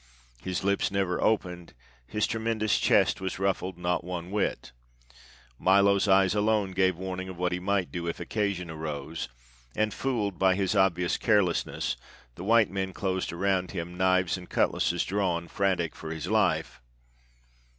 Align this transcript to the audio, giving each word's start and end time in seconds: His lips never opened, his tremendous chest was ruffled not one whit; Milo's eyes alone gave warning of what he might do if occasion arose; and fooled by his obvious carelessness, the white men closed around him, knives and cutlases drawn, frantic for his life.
His 0.41 0.63
lips 0.63 0.89
never 0.89 1.21
opened, 1.23 1.75
his 2.07 2.25
tremendous 2.25 2.79
chest 2.79 3.21
was 3.21 3.37
ruffled 3.37 3.77
not 3.77 4.03
one 4.03 4.31
whit; 4.31 4.71
Milo's 5.59 6.07
eyes 6.07 6.33
alone 6.33 6.71
gave 6.71 6.97
warning 6.97 7.29
of 7.29 7.37
what 7.37 7.51
he 7.51 7.59
might 7.59 7.91
do 7.91 8.07
if 8.07 8.19
occasion 8.19 8.71
arose; 8.71 9.29
and 9.75 9.93
fooled 9.93 10.39
by 10.39 10.55
his 10.55 10.73
obvious 10.75 11.17
carelessness, 11.17 11.97
the 12.33 12.43
white 12.43 12.71
men 12.71 12.93
closed 12.93 13.31
around 13.31 13.69
him, 13.73 13.95
knives 13.95 14.39
and 14.39 14.49
cutlases 14.49 15.03
drawn, 15.05 15.47
frantic 15.47 15.93
for 15.95 16.11
his 16.11 16.25
life. 16.25 16.81